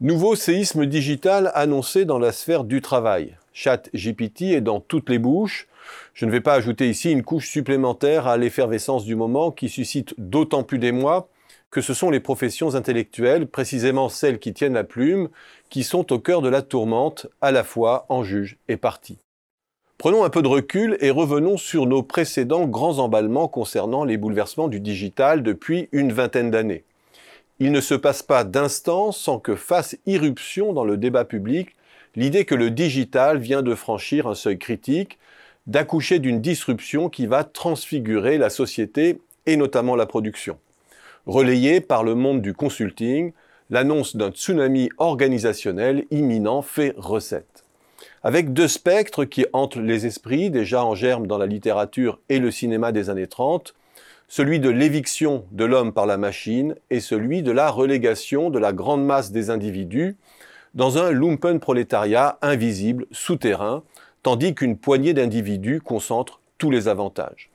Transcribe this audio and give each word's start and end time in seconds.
Nouveau 0.00 0.36
séisme 0.36 0.86
digital 0.86 1.50
annoncé 1.56 2.04
dans 2.04 2.20
la 2.20 2.30
sphère 2.30 2.62
du 2.62 2.80
travail. 2.80 3.36
Chat 3.52 3.90
GPT 3.92 4.42
est 4.42 4.60
dans 4.60 4.78
toutes 4.78 5.10
les 5.10 5.18
bouches. 5.18 5.66
Je 6.14 6.24
ne 6.24 6.30
vais 6.30 6.40
pas 6.40 6.54
ajouter 6.54 6.88
ici 6.88 7.10
une 7.10 7.24
couche 7.24 7.48
supplémentaire 7.50 8.28
à 8.28 8.36
l'effervescence 8.36 9.04
du 9.04 9.16
moment 9.16 9.50
qui 9.50 9.68
suscite 9.68 10.14
d'autant 10.16 10.62
plus 10.62 10.78
d'émoi 10.78 11.28
que 11.72 11.80
ce 11.80 11.94
sont 11.94 12.10
les 12.10 12.20
professions 12.20 12.76
intellectuelles, 12.76 13.48
précisément 13.48 14.08
celles 14.08 14.38
qui 14.38 14.54
tiennent 14.54 14.74
la 14.74 14.84
plume, 14.84 15.30
qui 15.68 15.82
sont 15.82 16.12
au 16.12 16.20
cœur 16.20 16.42
de 16.42 16.48
la 16.48 16.62
tourmente, 16.62 17.26
à 17.40 17.50
la 17.50 17.64
fois 17.64 18.06
en 18.08 18.22
juge 18.22 18.56
et 18.68 18.76
partie. 18.76 19.18
Prenons 19.98 20.22
un 20.22 20.30
peu 20.30 20.42
de 20.42 20.48
recul 20.48 20.96
et 21.00 21.10
revenons 21.10 21.56
sur 21.56 21.86
nos 21.86 22.04
précédents 22.04 22.68
grands 22.68 23.00
emballements 23.00 23.48
concernant 23.48 24.04
les 24.04 24.16
bouleversements 24.16 24.68
du 24.68 24.78
digital 24.78 25.42
depuis 25.42 25.88
une 25.90 26.12
vingtaine 26.12 26.52
d'années. 26.52 26.84
Il 27.60 27.72
ne 27.72 27.80
se 27.80 27.94
passe 27.94 28.22
pas 28.22 28.44
d'instant 28.44 29.10
sans 29.10 29.40
que 29.40 29.56
fasse 29.56 29.96
irruption 30.06 30.72
dans 30.72 30.84
le 30.84 30.96
débat 30.96 31.24
public 31.24 31.74
l'idée 32.14 32.44
que 32.44 32.54
le 32.54 32.70
digital 32.70 33.38
vient 33.38 33.62
de 33.62 33.74
franchir 33.74 34.26
un 34.26 34.34
seuil 34.34 34.58
critique, 34.58 35.18
d'accoucher 35.66 36.18
d'une 36.18 36.40
disruption 36.40 37.08
qui 37.08 37.26
va 37.26 37.44
transfigurer 37.44 38.38
la 38.38 38.50
société 38.50 39.20
et 39.46 39.56
notamment 39.56 39.96
la 39.96 40.06
production. 40.06 40.58
Relayée 41.26 41.80
par 41.80 42.04
le 42.04 42.14
monde 42.14 42.42
du 42.42 42.54
consulting, 42.54 43.32
l'annonce 43.70 44.16
d'un 44.16 44.30
tsunami 44.30 44.88
organisationnel 44.98 46.06
imminent 46.10 46.62
fait 46.62 46.94
recette. 46.96 47.64
Avec 48.22 48.52
deux 48.52 48.68
spectres 48.68 49.24
qui 49.24 49.46
hantent 49.52 49.76
les 49.76 50.06
esprits, 50.06 50.50
déjà 50.50 50.84
en 50.84 50.94
germe 50.94 51.26
dans 51.26 51.38
la 51.38 51.46
littérature 51.46 52.18
et 52.28 52.38
le 52.38 52.50
cinéma 52.50 52.92
des 52.92 53.10
années 53.10 53.26
30, 53.26 53.74
celui 54.28 54.60
de 54.60 54.68
l'éviction 54.68 55.46
de 55.52 55.64
l'homme 55.64 55.92
par 55.92 56.06
la 56.06 56.18
machine 56.18 56.74
et 56.90 57.00
celui 57.00 57.42
de 57.42 57.50
la 57.50 57.70
relégation 57.70 58.50
de 58.50 58.58
la 58.58 58.72
grande 58.72 59.04
masse 59.04 59.32
des 59.32 59.48
individus 59.48 60.16
dans 60.74 60.98
un 60.98 61.10
lumpen 61.10 61.58
prolétariat 61.58 62.38
invisible, 62.42 63.06
souterrain, 63.10 63.82
tandis 64.22 64.54
qu'une 64.54 64.76
poignée 64.76 65.14
d'individus 65.14 65.80
concentre 65.80 66.40
tous 66.58 66.70
les 66.70 66.88
avantages. 66.88 67.50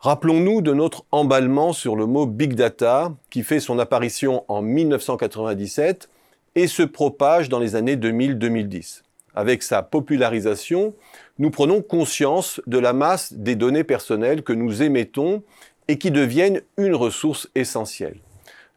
Rappelons-nous 0.00 0.60
de 0.60 0.74
notre 0.74 1.04
emballement 1.10 1.72
sur 1.72 1.96
le 1.96 2.06
mot 2.06 2.26
Big 2.26 2.54
Data, 2.54 3.12
qui 3.30 3.42
fait 3.42 3.58
son 3.58 3.78
apparition 3.78 4.44
en 4.46 4.62
1997 4.62 6.08
et 6.54 6.66
se 6.66 6.82
propage 6.82 7.48
dans 7.48 7.58
les 7.58 7.74
années 7.74 7.96
2000-2010. 7.96 9.02
Avec 9.34 9.62
sa 9.62 9.82
popularisation, 9.82 10.94
nous 11.38 11.50
prenons 11.50 11.82
conscience 11.82 12.60
de 12.66 12.78
la 12.78 12.92
masse 12.92 13.32
des 13.32 13.56
données 13.56 13.84
personnelles 13.84 14.42
que 14.42 14.52
nous 14.52 14.82
émettons 14.82 15.42
et 15.88 15.98
qui 15.98 16.10
deviennent 16.10 16.60
une 16.76 16.94
ressource 16.94 17.48
essentielle. 17.54 18.20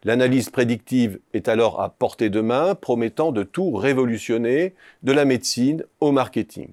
L'analyse 0.04 0.50
prédictive 0.50 1.20
est 1.34 1.48
alors 1.48 1.80
à 1.80 1.90
portée 1.90 2.30
de 2.30 2.42
main, 2.42 2.73
promettant 2.73 3.31
de 3.31 3.44
tout 3.44 3.73
révolutionner, 3.73 4.73
de 5.03 5.12
la 5.12 5.26
médecine 5.26 5.84
au 6.00 6.12
marketing, 6.12 6.70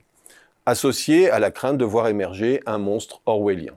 associé 0.64 1.28
à 1.28 1.39
la 1.39 1.50
crainte 1.50 1.77
de 1.77 1.84
voir 1.84 2.08
émerger 2.08 2.62
un 2.64 2.78
monstre 2.78 3.20
orwellien. 3.27 3.75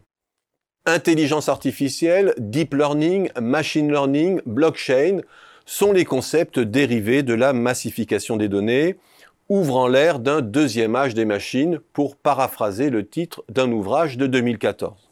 Intelligence 0.86 1.50
artificielle, 1.50 2.34
deep 2.38 2.74
learning, 2.74 3.30
machine 3.40 3.92
learning, 3.92 4.42
blockchain 4.46 5.20
sont 5.66 5.92
les 5.92 6.06
concepts 6.06 6.60
dérivés 6.60 7.22
de 7.22 7.34
la 7.34 7.54
massification 7.54 8.38
des 8.38 8.48
données, 8.48 8.96
ouvrant 9.50 9.88
l'ère 9.88 10.20
d'un 10.20 10.42
deuxième 10.42 10.96
âge 10.96 11.14
des 11.14 11.26
machines, 11.26 11.80
pour 11.92 12.16
paraphraser 12.16 12.90
le 12.90 13.06
titre 13.06 13.44
d'un 13.50 13.72
ouvrage 13.72 14.18
de 14.18 14.28
2014. 14.28 15.11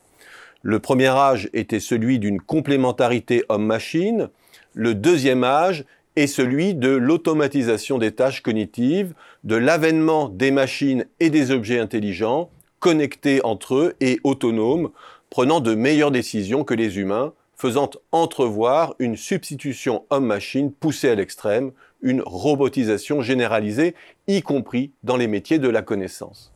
Le 0.61 0.79
premier 0.79 1.07
âge 1.07 1.49
était 1.53 1.79
celui 1.79 2.19
d'une 2.19 2.41
complémentarité 2.41 3.43
homme-machine. 3.47 4.29
Le 4.73 4.93
deuxième 4.93 5.45
âge 5.45 5.85
est 6.17 6.27
celui 6.27 6.73
de 6.73 6.89
l'automatisation 6.89 7.97
des 7.97 8.11
tâches 8.11 8.41
cognitives, 8.41 9.13
de 9.45 9.55
l'avènement 9.55 10.27
des 10.27 10.51
machines 10.51 11.05
et 11.21 11.29
des 11.29 11.51
objets 11.51 11.79
intelligents, 11.79 12.49
connectés 12.79 13.39
entre 13.45 13.75
eux 13.75 13.95
et 14.01 14.19
autonomes, 14.25 14.89
prenant 15.29 15.61
de 15.61 15.75
meilleures 15.75 16.11
décisions 16.11 16.65
que 16.65 16.73
les 16.73 16.97
humains, 16.97 17.33
faisant 17.55 17.89
entrevoir 18.11 18.95
une 18.99 19.15
substitution 19.15 20.05
homme-machine 20.09 20.71
poussée 20.71 21.09
à 21.09 21.15
l'extrême, 21.15 21.71
une 22.01 22.21
robotisation 22.21 23.21
généralisée, 23.21 23.95
y 24.27 24.41
compris 24.41 24.91
dans 25.03 25.17
les 25.17 25.27
métiers 25.27 25.59
de 25.59 25.69
la 25.69 25.81
connaissance. 25.81 26.53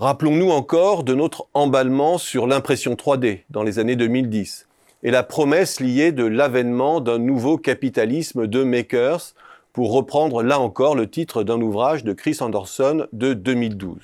Rappelons-nous 0.00 0.48
encore 0.48 1.04
de 1.04 1.12
notre 1.12 1.46
emballement 1.52 2.16
sur 2.16 2.46
l'impression 2.46 2.94
3D 2.94 3.40
dans 3.50 3.62
les 3.62 3.78
années 3.78 3.96
2010 3.96 4.66
et 5.02 5.10
la 5.10 5.22
promesse 5.22 5.78
liée 5.78 6.10
de 6.10 6.24
l'avènement 6.24 7.02
d'un 7.02 7.18
nouveau 7.18 7.58
capitalisme 7.58 8.46
de 8.46 8.64
makers, 8.64 9.34
pour 9.74 9.92
reprendre 9.92 10.42
là 10.42 10.58
encore 10.58 10.94
le 10.94 11.06
titre 11.06 11.42
d'un 11.42 11.60
ouvrage 11.60 12.02
de 12.02 12.14
Chris 12.14 12.38
Anderson 12.40 13.08
de 13.12 13.34
2012. 13.34 13.98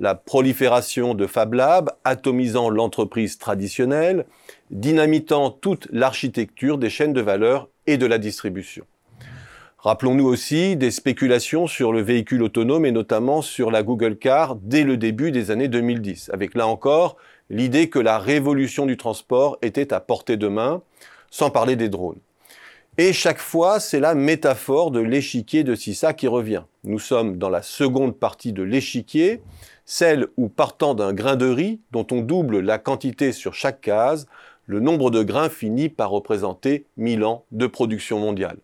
La 0.00 0.16
prolifération 0.16 1.14
de 1.14 1.28
Fab 1.28 1.54
Labs, 1.54 1.90
atomisant 2.02 2.68
l'entreprise 2.68 3.38
traditionnelle, 3.38 4.26
dynamitant 4.72 5.52
toute 5.52 5.86
l'architecture 5.92 6.78
des 6.78 6.90
chaînes 6.90 7.12
de 7.12 7.20
valeur 7.20 7.68
et 7.86 7.96
de 7.96 8.06
la 8.06 8.18
distribution. 8.18 8.84
Rappelons-nous 9.80 10.26
aussi 10.26 10.74
des 10.76 10.90
spéculations 10.90 11.68
sur 11.68 11.92
le 11.92 12.02
véhicule 12.02 12.42
autonome 12.42 12.84
et 12.84 12.90
notamment 12.90 13.42
sur 13.42 13.70
la 13.70 13.84
Google 13.84 14.16
Car 14.16 14.56
dès 14.56 14.82
le 14.82 14.96
début 14.96 15.30
des 15.30 15.52
années 15.52 15.68
2010, 15.68 16.30
avec 16.34 16.56
là 16.56 16.66
encore 16.66 17.16
l'idée 17.48 17.88
que 17.88 18.00
la 18.00 18.18
révolution 18.18 18.86
du 18.86 18.96
transport 18.96 19.56
était 19.62 19.92
à 19.92 20.00
portée 20.00 20.36
de 20.36 20.48
main, 20.48 20.82
sans 21.30 21.50
parler 21.50 21.76
des 21.76 21.88
drones. 21.88 22.18
Et 22.98 23.12
chaque 23.12 23.38
fois, 23.38 23.78
c'est 23.78 24.00
la 24.00 24.16
métaphore 24.16 24.90
de 24.90 24.98
l'échiquier 24.98 25.62
de 25.62 25.76
Sissa 25.76 26.12
qui 26.12 26.26
revient. 26.26 26.64
Nous 26.82 26.98
sommes 26.98 27.38
dans 27.38 27.48
la 27.48 27.62
seconde 27.62 28.16
partie 28.16 28.52
de 28.52 28.64
l'échiquier, 28.64 29.42
celle 29.84 30.26
où 30.36 30.48
partant 30.48 30.94
d'un 30.94 31.12
grain 31.12 31.36
de 31.36 31.48
riz, 31.48 31.78
dont 31.92 32.06
on 32.10 32.20
double 32.20 32.58
la 32.58 32.78
quantité 32.78 33.30
sur 33.30 33.54
chaque 33.54 33.80
case, 33.80 34.26
le 34.66 34.80
nombre 34.80 35.12
de 35.12 35.22
grains 35.22 35.48
finit 35.48 35.88
par 35.88 36.10
représenter 36.10 36.86
1000 36.96 37.22
ans 37.22 37.44
de 37.52 37.68
production 37.68 38.18
mondiale. 38.18 38.58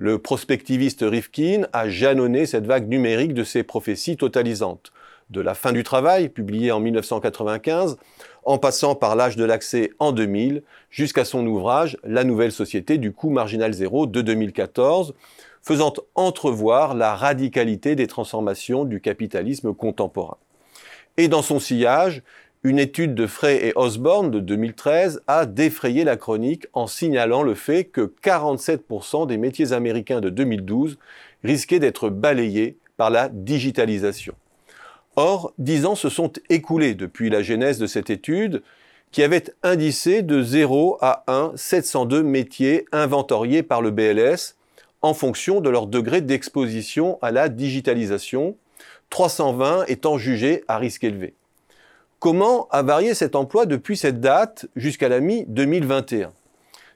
Le 0.00 0.20
prospectiviste 0.20 1.00
Rifkin 1.02 1.66
a 1.72 1.88
jalonné 1.88 2.46
cette 2.46 2.68
vague 2.68 2.88
numérique 2.88 3.34
de 3.34 3.42
ses 3.42 3.64
prophéties 3.64 4.16
totalisantes. 4.16 4.92
De 5.30 5.40
la 5.40 5.54
fin 5.54 5.72
du 5.72 5.82
travail, 5.82 6.28
publié 6.28 6.70
en 6.70 6.78
1995, 6.78 7.96
en 8.44 8.58
passant 8.58 8.94
par 8.94 9.16
l'âge 9.16 9.34
de 9.34 9.42
l'accès 9.42 9.90
en 9.98 10.12
2000, 10.12 10.62
jusqu'à 10.88 11.24
son 11.24 11.44
ouvrage 11.48 11.98
La 12.04 12.22
nouvelle 12.22 12.52
société 12.52 12.96
du 12.96 13.10
coût 13.10 13.30
marginal 13.30 13.72
zéro 13.72 14.06
de 14.06 14.22
2014, 14.22 15.14
faisant 15.62 15.92
entrevoir 16.14 16.94
la 16.94 17.16
radicalité 17.16 17.96
des 17.96 18.06
transformations 18.06 18.84
du 18.84 19.00
capitalisme 19.00 19.74
contemporain. 19.74 20.36
Et 21.16 21.26
dans 21.26 21.42
son 21.42 21.58
sillage, 21.58 22.22
une 22.68 22.78
étude 22.78 23.14
de 23.14 23.26
Frey 23.26 23.66
et 23.66 23.72
Osborne 23.76 24.30
de 24.30 24.40
2013 24.40 25.22
a 25.26 25.46
défrayé 25.46 26.04
la 26.04 26.18
chronique 26.18 26.66
en 26.74 26.86
signalant 26.86 27.42
le 27.42 27.54
fait 27.54 27.84
que 27.84 28.12
47% 28.22 29.26
des 29.26 29.38
métiers 29.38 29.72
américains 29.72 30.20
de 30.20 30.28
2012 30.28 30.98
risquaient 31.44 31.78
d'être 31.78 32.10
balayés 32.10 32.76
par 32.98 33.08
la 33.08 33.30
digitalisation. 33.30 34.34
Or, 35.16 35.54
dix 35.56 35.86
ans 35.86 35.94
se 35.94 36.10
sont 36.10 36.30
écoulés 36.50 36.94
depuis 36.94 37.30
la 37.30 37.42
genèse 37.42 37.78
de 37.78 37.86
cette 37.86 38.10
étude 38.10 38.62
qui 39.12 39.22
avait 39.22 39.44
indicé 39.62 40.20
de 40.20 40.42
0 40.42 40.98
à 41.00 41.24
1 41.26 41.52
702 41.56 42.22
métiers 42.22 42.84
inventoriés 42.92 43.62
par 43.62 43.80
le 43.80 43.90
BLS 43.90 44.56
en 45.00 45.14
fonction 45.14 45.62
de 45.62 45.70
leur 45.70 45.86
degré 45.86 46.20
d'exposition 46.20 47.18
à 47.22 47.30
la 47.30 47.48
digitalisation, 47.48 48.56
320 49.08 49.86
étant 49.86 50.18
jugés 50.18 50.64
à 50.68 50.76
risque 50.76 51.04
élevé. 51.04 51.32
Comment 52.20 52.66
a 52.72 52.82
varié 52.82 53.14
cet 53.14 53.36
emploi 53.36 53.64
depuis 53.64 53.96
cette 53.96 54.20
date 54.20 54.66
jusqu'à 54.74 55.08
la 55.08 55.20
mi-2021 55.20 56.30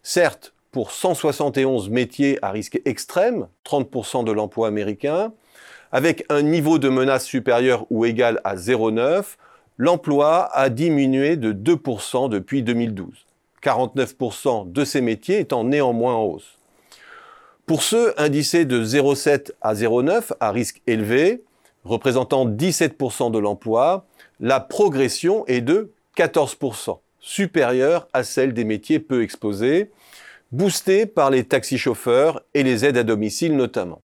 Certes, 0.03 0.53
pour 0.73 0.91
171 0.91 1.91
métiers 1.91 2.41
à 2.43 2.51
risque 2.51 2.81
extrême, 2.87 3.47
30% 3.65 4.25
de 4.25 4.33
l'emploi 4.33 4.67
américain, 4.67 5.33
avec 5.93 6.25
un 6.29 6.43
niveau 6.43 6.81
de 6.81 6.89
menace 6.89 7.25
supérieur 7.25 7.87
ou 7.91 8.05
égal 8.05 8.41
à 8.43 8.57
0,9, 8.57 9.37
l'emploi 9.79 10.51
a 10.57 10.69
diminué 10.71 11.37
de 11.37 11.53
2% 11.53 12.29
depuis 12.29 12.65
2012, 12.65 13.07
49% 13.63 14.73
de 14.73 14.85
ces 14.85 15.03
métiers 15.03 15.39
étant 15.39 15.63
néanmoins 15.63 16.15
en 16.15 16.25
hausse. 16.25 16.59
Pour 17.67 17.85
ceux 17.85 18.13
indicés 18.21 18.65
de 18.65 18.85
0,7 18.85 19.53
à 19.61 19.75
0,9 19.75 20.33
à 20.41 20.51
risque 20.51 20.83
élevé, 20.89 21.45
représentant 21.85 22.45
17% 22.45 23.31
de 23.31 23.39
l'emploi, 23.39 24.05
la 24.43 24.59
progression 24.59 25.47
est 25.47 25.61
de 25.61 25.93
14%, 26.17 26.99
supérieure 27.21 28.09
à 28.13 28.25
celle 28.25 28.53
des 28.53 28.65
métiers 28.65 28.99
peu 28.99 29.23
exposés, 29.23 29.93
boostée 30.51 31.07
par 31.07 31.31
les 31.31 31.45
taxi-chauffeurs 31.45 32.43
et 32.53 32.65
les 32.65 32.85
aides 32.85 32.99
à 32.99 33.05
domicile 33.05 33.57
notamment. 33.57 34.01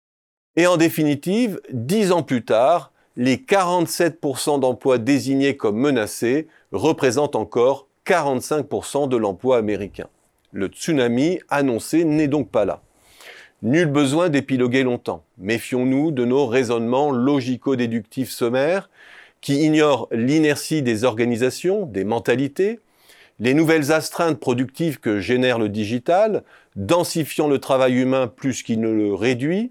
Et 0.57 0.67
en 0.67 0.77
définitive, 0.77 1.61
dix 1.73 2.11
ans 2.11 2.25
plus 2.25 2.45
tard, 2.45 2.93
les 3.17 3.37
47% 3.37 4.59
d'emplois 4.59 4.99
désignés 4.99 5.57
comme 5.57 5.79
menacés 5.79 6.49
représentent 6.73 7.37
encore 7.37 7.87
45% 8.05 9.09
de 9.09 9.17
l'emploi 9.17 9.57
américain. 9.57 10.09
Le 10.53 10.67
tsunami 10.67 11.39
annoncé 11.49 12.05
n'est 12.05 12.29
donc 12.29 12.51
pas 12.51 12.65
là. 12.65 12.83
Nul 13.63 13.87
besoin 13.87 14.31
d'épiloguer 14.31 14.83
longtemps. 14.83 15.25
Méfions-nous 15.39 16.11
de 16.11 16.25
nos 16.25 16.47
raisonnements 16.47 17.13
logico-déductifs 17.13 18.31
sommaires 18.31 18.91
qui 19.45 19.63
ignorent 19.63 20.09
l'inertie 20.11 20.81
des 20.81 21.05
organisations, 21.05 21.85
des 21.85 22.05
mentalités, 22.05 22.81
les 23.41 23.53
nouvelles 23.53 23.93
astreintes 23.93 24.41
productives 24.41 25.01
que 25.01 25.21
génère 25.21 25.59
le 25.59 25.69
digital, 25.69 26.45
densifiant 26.77 27.47
le 27.47 27.59
travail 27.59 28.01
humain 28.01 28.27
plus 28.27 28.63
qu'il 28.63 28.81
ne 28.81 28.89
le 28.89 29.13
réduit, 29.13 29.71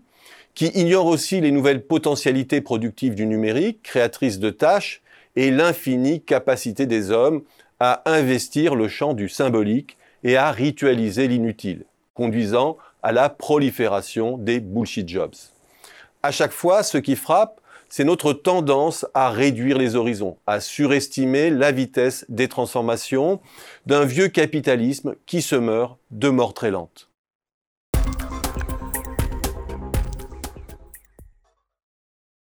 qui 0.53 0.67
ignorent 0.75 1.07
aussi 1.07 1.41
les 1.41 1.49
nouvelles 1.49 1.83
potentialités 1.83 2.61
productives 2.61 3.15
du 3.15 3.25
numérique, 3.25 3.81
créatrices 3.81 4.37
de 4.37 4.51
tâches, 4.51 5.01
et 5.35 5.49
l'infinie 5.49 6.21
capacité 6.21 6.85
des 6.85 7.09
hommes 7.09 7.41
à 7.79 8.03
investir 8.05 8.75
le 8.75 8.87
champ 8.87 9.15
du 9.15 9.27
symbolique 9.27 9.97
et 10.23 10.37
à 10.37 10.51
ritualiser 10.51 11.27
l'inutile, 11.27 11.85
conduisant 12.13 12.77
à 13.01 13.11
la 13.11 13.27
prolifération 13.27 14.37
des 14.37 14.59
bullshit 14.59 15.09
jobs. 15.09 15.33
À 16.21 16.29
chaque 16.29 16.51
fois, 16.51 16.83
ce 16.83 16.99
qui 16.99 17.15
frappe, 17.15 17.59
c'est 17.95 18.05
notre 18.05 18.33
tendance 18.33 19.05
à 19.13 19.29
réduire 19.29 19.77
les 19.77 19.95
horizons, 19.95 20.37
à 20.47 20.61
surestimer 20.61 21.51
la 21.51 21.71
vitesse 21.71 22.25
des 22.27 22.47
transformations 22.47 23.39
d'un 23.85 24.03
vieux 24.03 24.29
capitalisme 24.29 25.13
qui 25.27 25.43
se 25.43 25.55
meurt 25.55 25.99
de 26.09 26.29
mort 26.29 26.55
très 26.55 26.71
lente. 26.71 27.11